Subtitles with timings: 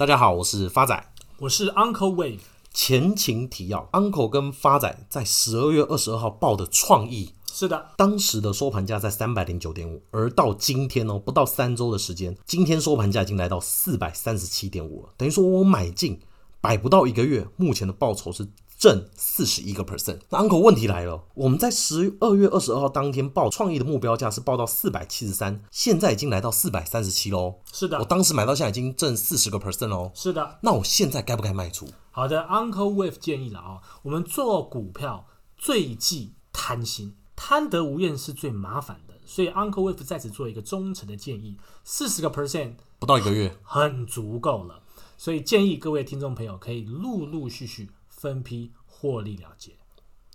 [0.00, 2.38] 大家好，我是发仔，我是 Uncle Wave。
[2.72, 16.18] 前情提要：Uncle 跟发仔在十二月二十二号报的创意，是的，当时的收盘价在三百零九点五，而到今天哦，不到三周的时间，今天收盘价已经来到四百三十七点五了，等于说我买进
[16.62, 18.48] 摆不到一个月，目前的报酬是。
[18.80, 27.56] 正四十一个 percent，那 uncle 问题来了，我们在十二月二十二号当天报创意的目标价是报到四百七十三，现在已经来到四百三十七喽。
[27.70, 30.10] 是的，我当时买到现在已经挣四十个 percent 喽。
[30.14, 31.86] 是的，那我现在该不该卖出？
[32.10, 35.26] 好的，uncle Wave 建议了啊、哦，我们做股票
[35.58, 44.80] 最忌贪心，贪得无厌是最麻烦的，所以 uncle Wave 在此做一个忠诚的建议，四十个 percent 不到一个月很足够了，
[45.18, 48.72] 所以建议各位听众朋友可以陆陆续续分批。
[49.02, 49.72] 获利了结，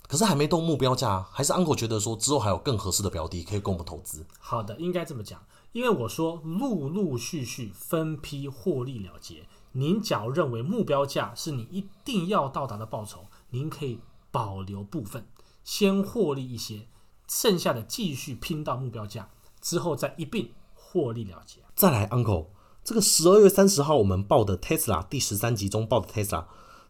[0.07, 4.25] 可是还没动目标价，还是 Uncle 觉得说之后还有更合适的标的可以供我们投资。
[4.39, 9.45] 好的，应该这么讲，因为我说陆陆续续分批获利了结。
[9.73, 13.99] 您假如认为目标价是你一定要到达的报酬，您可以
[14.31, 15.27] 保留部分，
[15.63, 16.87] 先获利一些，
[17.27, 19.29] 剩下的继续拼到目标价
[19.61, 21.59] 之后再一并获利了结。
[21.75, 22.47] 再来，Uncle，
[22.83, 26.45] 这个十二月三十号我们报的 Tesla 第十三集中报的 Tesla。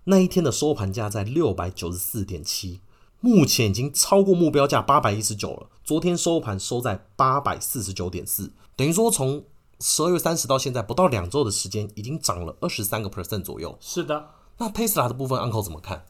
[0.07, 2.79] 那一天的收盘价在六百九十四点七，
[3.21, 5.67] 目前已经超过目标价八百一十九了。
[5.83, 9.43] 昨天收盘收在八百四十九点四，等于说从
[9.79, 13.75] 十二月三十到现在不到两周的时间，已经涨了二十三个 percent 左右。
[13.81, 16.05] 是的，那 Tesla 的部分，Uncle 怎么看？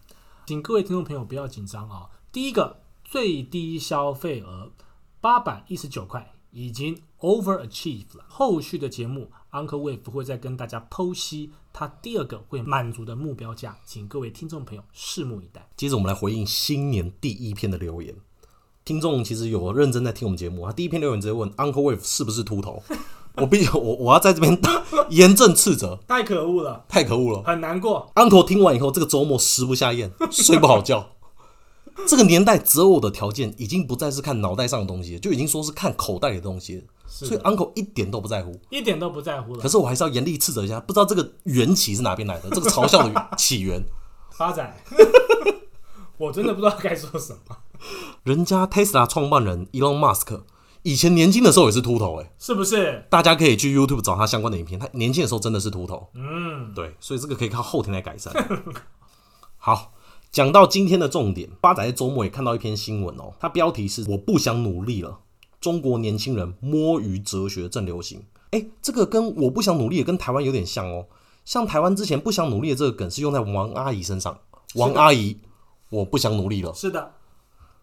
[0.46, 2.10] 请各位听众朋友不要紧张啊！
[2.34, 4.74] 第一个最低消费额
[5.22, 9.32] 八百一十九块已经 overachieve 了，后续的节目。
[9.56, 15.66] Uncle Wave 会再跟大家剖析他第二个会满足的目标价，请各位听众朋友拭目以待。
[15.78, 18.14] 接着我们来回应新年第一篇的留言，
[18.84, 22.84] 听众其实有认真在听我们节目，他第一篇留言直接问 Uncle Wave 是不是秃头？
[23.36, 24.58] 我必须我我要在这边
[25.10, 28.12] 严正斥责，太可恶了，太可恶了，很难过。
[28.16, 31.12] Uncle 听完以后，这个周末食不下咽， 睡不好觉。
[32.08, 36.86] 这个年代择偶的条件已经不再是看脑袋上的东西，就已经说是看口袋里的东西。
[37.08, 39.62] 所以 Uncle 一点都不在乎，一点都不在乎了。
[39.62, 43.84] 可是我还是要严厉斥责一下，不知道这个缘起是哪边来的， 这个嘲笑的起源。
[44.32, 44.76] 发展，
[46.18, 47.58] 我真的不知道该说什么。
[48.24, 50.42] 人家 Tesla 创办人 Elon Musk
[50.82, 53.06] 以前年轻的时候也是秃头，哎，是不是？
[53.10, 56.10] 大家可以去 YouTube 找他相关的影片，他年轻的时候真的是秃头。
[56.14, 58.34] 嗯，对，所以这个可以靠后天来改善。
[59.58, 59.94] 好，
[60.32, 65.22] 讲到今天的重点，八仔在周末也看到一篇新闻哦，它标题是“我不想努力了”。
[65.66, 68.22] 中国年轻人摸鱼哲学正流行，
[68.52, 71.08] 诶，这个跟我不想努力也跟台湾有点像哦。
[71.44, 74.38] 像台湾之前不想努力的这个梗是用在王阿姨身上，
[74.76, 75.40] 王阿姨，
[75.90, 76.72] 我不想努力了。
[76.76, 77.14] 是的，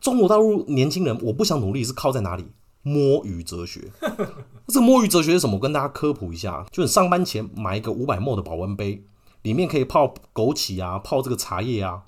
[0.00, 2.44] 中国大陆年轻人我不想努力是靠在哪里？
[2.82, 3.90] 摸鱼哲学。
[4.68, 5.56] 这个摸鱼哲学是什么？
[5.56, 9.02] 我跟大家科普一下，就你上班前买一个五百 ml 的保温杯，
[9.42, 12.04] 里面可以泡枸杞啊，泡这个茶叶啊，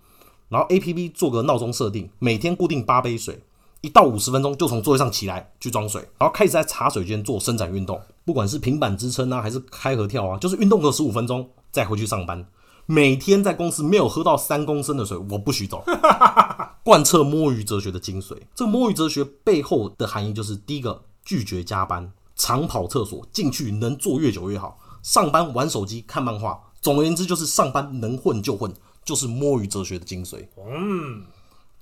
[0.48, 3.42] 然后 APP 做个闹钟设定，每天固定八杯水。
[3.84, 12.46] 一到五十分钟就从座位上起来去装水，然后开始在茶水间做伸展运动，不管是平板支撑啊，还是开合跳啊，就是运动个十五分钟再回去上班。
[12.86, 15.84] 每天在公司没有喝到三公升的水，我不许走。
[16.82, 24.78] 贯彻摸鱼哲学的精髓，这个摸鱼哲学背后的含义就是：第一个，拒绝加班，常跑厕所，进去能坐越久越好。
[25.02, 28.72] 上班玩手机看漫画，总而言之就是上班能混就混，
[29.04, 30.46] 就是摸鱼哲学的精髓。
[30.66, 31.24] 嗯。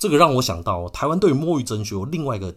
[0.02, 2.52] 这个让我想到，台湾对于摸鱼哲学有另外一个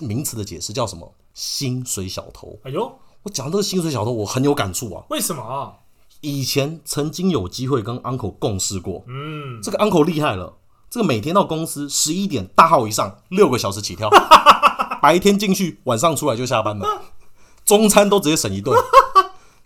[0.00, 1.14] 名词的解释，叫什么？
[1.32, 2.58] 薪水小偷。
[2.64, 5.02] 哎呦，我讲这个薪水小偷，我很有感触啊。
[5.08, 5.74] 为什么？
[6.20, 9.02] 以前曾经有机会跟 uncle 共事过。
[9.08, 10.58] 嗯，这个 uncle 厉害了，
[10.90, 14.10] 这个每天到公司十一点大号以上，六个小时起跳，
[15.00, 16.86] 白天进去，晚上出来就下班了，
[17.64, 18.78] 中餐都直接省一顿。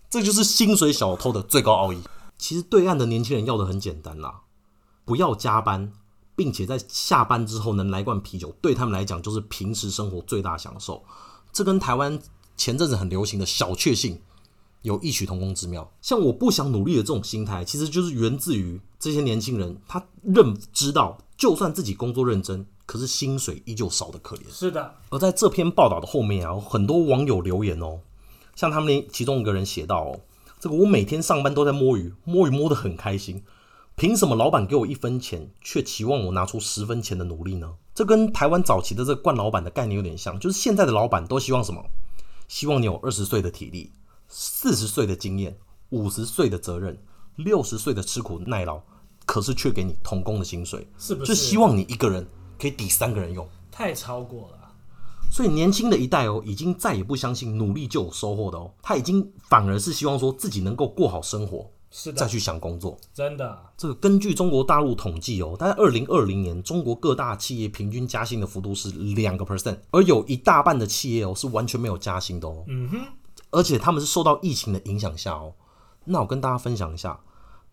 [0.09, 2.01] 这就是薪水小偷的最高奥义。
[2.37, 4.43] 其实对岸的年轻人要的很简单啦，
[5.03, 5.91] 不要加班。
[6.37, 11.03] 并且在下班之后能来罐啤酒，对他们来讲就是平时生活最大享受。
[11.51, 12.17] 这跟台湾
[12.55, 14.21] 前阵子很流行的小确幸
[14.83, 15.91] 有异曲同工之妙。
[15.99, 24.41] 像我不想努力的这种心态，其实就是源自于这些年轻人，他认知到，就算自己工作认真，可是薪水依旧少得可怜。
[24.51, 24.93] 是的。
[25.09, 27.99] 而在这篇报道的后面啊，很多网友留言哦，
[28.55, 30.19] 像他们其中一个人写道哦，
[30.59, 33.43] 这个我每天上班都在摸鱼，摸鱼摸得很开心。
[33.99, 37.73] 凭什么老板给我一分钱，却期望我拿出十分钱的努力呢？
[37.95, 41.83] 这跟台湾早期的这个惯老板的概念有点像，就是现在的老板都希望什么？
[42.47, 43.91] 希望你有二十岁的体力，
[44.27, 45.57] 四十岁的经验，
[45.89, 46.95] 五十岁的责任，
[47.37, 48.79] 六十岁的吃苦耐劳，
[49.25, 51.33] 可是却给你同工的薪水，是不是？
[51.33, 52.23] 就希望你一个人
[52.59, 54.75] 可以抵三个人用，太超过了。
[55.31, 61.67] 所以年轻的一代哦，已经再也不相信努力就有收获的哦，他已经反而是希望说自己能够过好生活。
[61.89, 62.97] 是的，再去想工作。
[63.13, 72.63] 真的，这个根据中国大陆统计哦，大概二零二零年，中国各大企业平均加薪的幅度是两个 percent，而有一大半的企业哦是完全没有加薪的哦。
[72.67, 72.97] 嗯哼，
[73.51, 75.53] 而且他们是受到疫情的影响下哦。
[76.05, 77.19] 那我跟大家分享一下，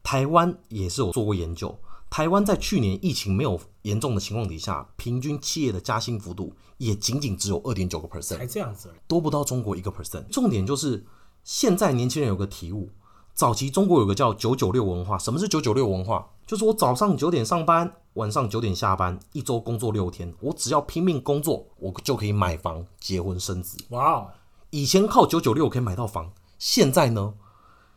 [0.03, 1.79] 台湾也是有做过研究。
[2.11, 10.25] 台湾在去年疫情没有严重的情况底下，平均企业的加薪幅度也仅仅只有二点九个 percent，才这样子，多不到中国一个 percent。
[10.31, 11.05] 重点就是
[11.43, 12.89] 现在年轻人有个体悟，
[13.35, 15.19] 早期中国有个叫九九六文化。
[15.19, 16.25] 什么是九九六文化？
[16.47, 23.77] 就是我早上九点上班，晚上九点下班，一周工作六天，我只要拼命工作，我就可以买房、结婚、生子。
[23.89, 24.31] 哇哦！
[24.71, 27.35] 以前靠九九六可以买到房，现在呢？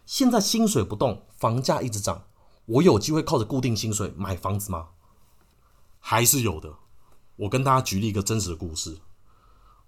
[0.08, 2.24] 现在薪水不动，房价一直涨。
[2.66, 4.88] 我有机会靠着固定薪水买房子吗？
[6.00, 6.74] 还是有的。
[7.36, 8.98] 我跟大家举例一个真实的故事。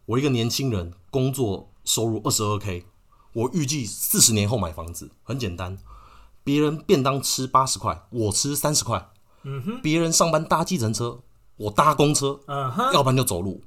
[0.06, 2.86] 我一个年轻人，工作收入二十二 K，
[3.34, 5.12] 我预计四十年后买房子。
[5.24, 5.78] 很简单，
[6.44, 9.10] 别人便当吃八十块，我吃三十块。
[9.44, 9.82] 嗯哼。
[9.82, 11.22] 别人上班搭计程车，
[11.58, 12.40] 我搭公车。
[12.48, 12.94] 嗯哼。
[12.94, 13.62] 要不然就走路。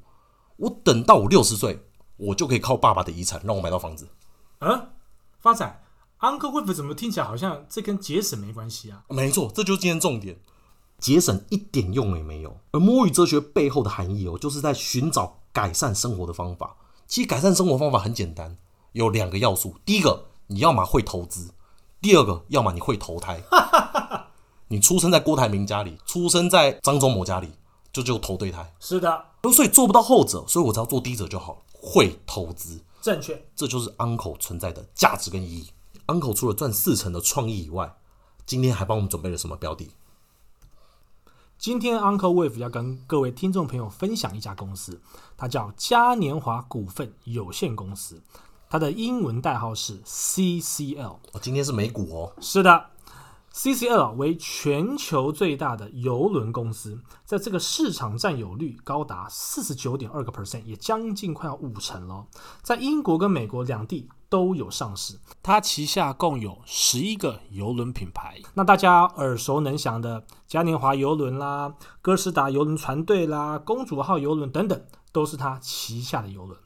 [0.57, 1.85] 我等到我六十岁，
[2.17, 4.09] 我就可以靠爸爸的遗产让我买到房子。
[4.61, 4.91] 嗯，
[5.41, 5.83] 发财。
[6.21, 9.03] Uncle Wave 怎么听起来好像这跟节省没关系啊？
[9.09, 10.39] 没错，这就是今天重点，
[11.01, 12.61] 节省一点用也没有。
[12.71, 16.77] 而摸鱼哲学背后的含义哦，就是在寻找改善生活的方法。
[17.09, 18.57] 其实改善生活方法很简单，
[18.93, 21.51] 有两个要素：第一个，你要么会投资；
[22.01, 23.43] 第二个，要么你会投胎。
[24.69, 27.53] 你出生在郭台铭家里，出生在张忠谋家里，
[27.93, 28.75] 就就投对胎。
[28.81, 31.59] 是的，所以做不到后者，所以我只要做第一者就好了。
[31.73, 35.71] 会投资，正确，这就是 Uncle 存在的价值跟意义。
[36.07, 37.97] Uncle 除了赚四成的创意以外，
[38.47, 39.91] 今天还帮我们准备了什么标的？
[41.59, 45.01] 今天 Uncle Wave 要跟各位听众朋友分享一家公司，
[45.37, 48.23] 它叫嘉年华股份有限公司，
[48.73, 51.19] 它的英文代号是 CCL。
[51.33, 52.33] 哦，今天是美股哦。
[52.41, 52.87] 是的。
[53.53, 62.25] CCL 为全球最大的邮轮公司，在这个市场占有率高达四十九点二个 percent，也将近快要五成了。
[62.63, 68.41] 在英国跟美国两地都有上市，它旗下共有十一个邮轮品牌。
[68.55, 74.83] 那大家耳熟能详的嘉年华邮轮啦、哥斯达邮轮船队啦、公主号邮轮等等，
[75.13, 76.59] 都是它旗下的邮轮。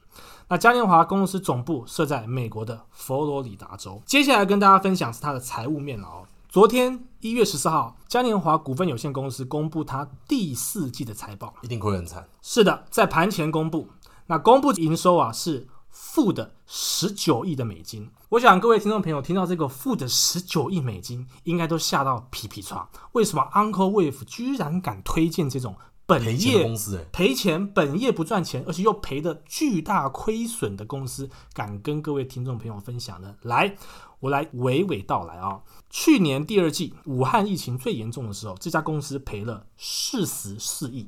[0.49, 4.01] 那嘉年华公司总部设在美国的佛罗里达州。
[4.05, 6.25] 接下来跟大家分享是它的财务面了哦。
[6.47, 12.25] 昨天一月十四号，嘉年华股份有限公司公布它第四季的财报，一定亏很惨。
[12.41, 13.89] 是的，在盘前公布，
[14.27, 18.09] 那公布营收啊是负的十九亿的美金。
[18.29, 22.87] 我想各位听众朋友听到这个负的十九亿美金，应该都吓到皮皮喘。
[23.11, 25.75] 为什么 Uncle Wave 居然敢推荐这种
[26.07, 27.05] 本业公司？
[27.11, 33.35] 赔钱，本业不赚钱，而且又赔的巨大亏损的公司，敢跟各位听众朋友分享呢？
[33.43, 33.77] 来。
[34.19, 35.61] 我来娓娓道来啊！
[35.91, 41.05] 去年第二季武汉疫情最严重的时候，这家公司赔了四十四亿；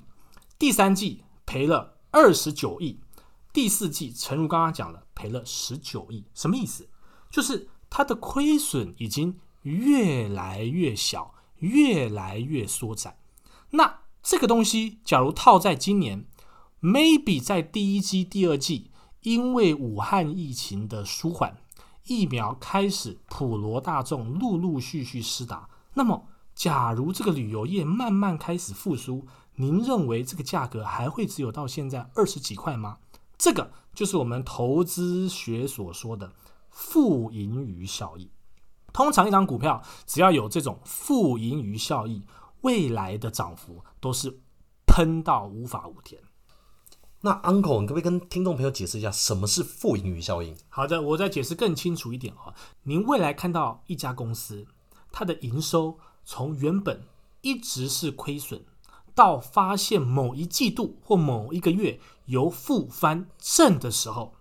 [0.59, 2.99] 第三季赔了二十九亿；
[3.51, 6.23] 第四季，诚如刚刚讲了，赔了十九亿。
[6.35, 6.87] 什么意思？
[7.31, 13.17] 就是它的亏损已经越来越小，越来越缩窄。
[13.71, 16.25] 那这个东西，假如套在今年
[16.81, 21.57] ，maybe 在第一季、第二季，因为武汉疫情的舒缓。
[22.05, 32.97] 疫苗开始普罗大众陆陆续续施打，那么假如这个旅游业慢慢开始复苏，您认为这个价格还会只有到现在二十几块吗？
[33.37, 36.33] 这个就是我们投资学所说的
[36.69, 38.31] 负盈余效益。
[38.91, 42.25] 通常一张股票只要有这种负盈余效益，
[42.61, 44.39] 未来的涨幅都是
[44.85, 46.21] 喷到无法无天。
[47.21, 50.55] 那 Uncle，你可不可以跟听众朋友解释一下什么是负盈余效应？
[50.69, 52.53] 好的，我再解释更清楚一点哦。
[52.83, 54.65] 您未来看到一家公司，
[55.11, 57.03] 它的营收从原本
[57.41, 58.63] 一直是亏损，
[59.13, 64.35] 到发现某一季度或某一个月由负翻正的时候，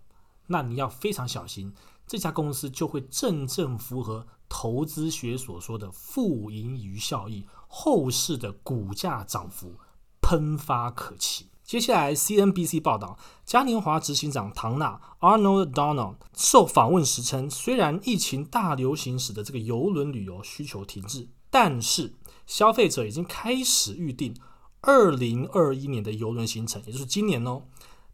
[0.47, 1.75] 那你要非常小心，
[2.07, 9.77] 这家公司就会正正符合投资学所说的负盈余效应，后市的股价涨幅
[10.21, 11.47] 喷发可期。
[11.63, 22.15] 接下来，CNBC 报道，嘉年华执行长唐纳 Arnold Donald 受访问时称，虽然疫情大流行使得这个邮轮旅游需求停滞，但是
[22.47, 24.35] 消费者已经开始预定
[24.81, 27.65] 二零二一年的邮轮行程，也就是今年哦。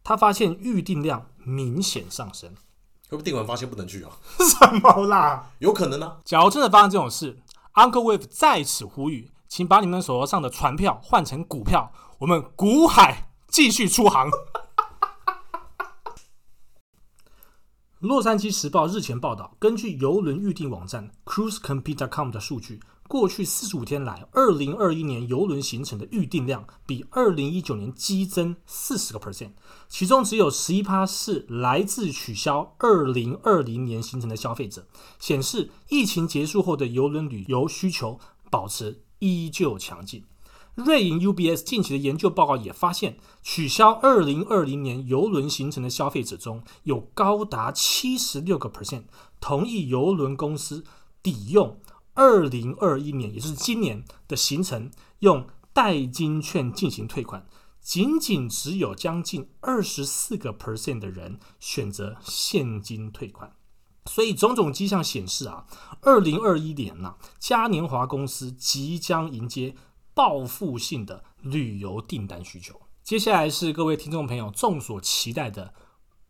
[0.03, 2.49] 他发现预定量明显上升，
[3.09, 4.11] 会不会订完发现不能去啊？
[4.37, 5.51] 什么啦？
[5.59, 6.17] 有可能呢、啊。
[6.25, 7.39] 假如真的发生这种事
[7.75, 13.31] ，Uncle Wave 在此呼吁，请把你们手头上的船票换成股票，我们股海。
[13.47, 14.29] 继续出航。
[17.99, 29.51] 洛杉矶时报日前报道，根据邮轮预订网站 CruiseCompete.com 的数据，过去四十五天来，二零二一年邮轮行程的预订量比二零一九年激增四十个 percent，
[29.87, 34.85] 其中只有十一趴是来自取消二零二零年行程的消费者，
[35.17, 38.19] 显示疫情结束后的邮轮旅游需求
[38.51, 40.23] 保持依旧强劲。
[40.75, 49.03] 瑞银 UBS 近期的研究报告也发现，取消二零二零年邮轮行程的消费者中有高达七十六个 percent
[49.39, 50.83] 同意邮轮公司
[51.23, 51.79] 抵用
[52.13, 57.47] 二零二一年，也就是今年的行程用代金券进行退款，
[57.81, 63.53] 仅仅只有将近二十四个 percent 的人选择现金退款。
[64.09, 65.65] 所以种种迹象显示啊，
[66.01, 69.75] 二零二一年呐、嘉年华公司即将迎接。
[70.15, 72.79] 报复性的旅游订单需求。
[73.03, 75.73] 接下来是各位听众朋友众所期待的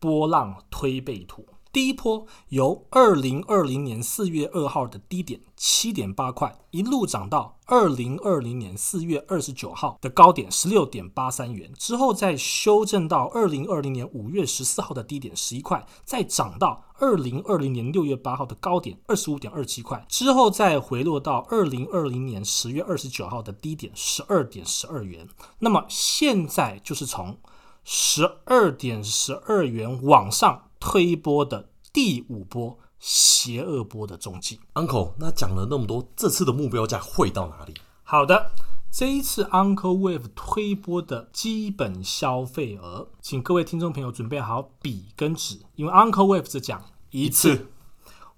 [0.00, 1.46] 波浪推背图。
[1.76, 25.28] 第一波由二零二零年四月二号的低点七点八块，一路涨到二零二零年四月二十九号的高点十六点八三元，之后再修正到二零二零年五月十四号的低点十一块，再涨到二零二零年六月八号的高点二十五点二七块，之后再回落到二零二零年十月二十九号的低点十二点十二元。
[25.58, 27.36] 那么现在就是从
[27.84, 30.62] 十二点十二元往上。
[30.88, 37.74] 推波的第五波邪恶波的中继，Uncle，那讲了那么多，这次的目标价会到哪里？
[38.04, 38.52] 好的，
[38.92, 47.50] 这一次 Uncle Wave 推波的基本消费额，请各位听众朋友准备好笔跟纸，因为 Uncle Wave 只讲一次。
[47.50, 47.66] 一次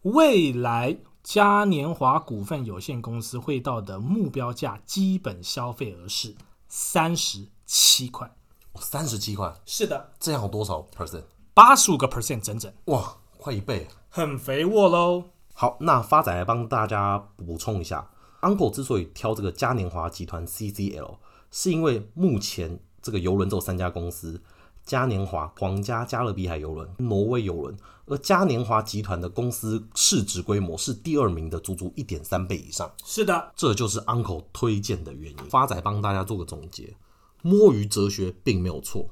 [0.03, 6.35] 未来嘉年华股份有限公司会到的目标价基本消费额是
[6.67, 8.35] 三十七块。
[8.77, 9.55] 三十七块？
[9.67, 10.13] 是的。
[10.19, 11.25] 这样有多少 percent？
[11.59, 15.25] 八十五个 percent 整整，哇，快一倍，很肥沃喽。
[15.53, 18.09] 好，那发仔来帮大家补充一下
[18.43, 21.17] ，Uncle 之所以挑这个嘉年华集团 CCL，
[21.51, 24.41] 是因为目前这个游轮只有三家公司：
[24.85, 27.77] 嘉年华、皇家加勒比海游轮、挪威游轮。
[28.07, 32.89] 而嘉年华集团的公司市值规模是第二名的，足足一点三倍以上。
[33.05, 35.39] 是的，这就是 Uncle 推荐的原因。
[35.51, 36.95] 发仔帮大家做个总结，
[37.43, 39.09] 摸鱼哲学并没有错。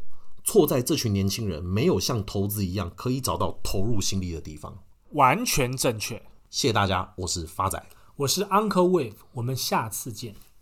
[0.47, 4.79] 错在这群年轻人没有像投资一样可以找到投入心力的地方，
[5.11, 6.15] 完全正确。
[6.49, 7.85] 谢谢大家，我是发仔，
[8.15, 10.37] 我是 Uncle Wave，我们下次见。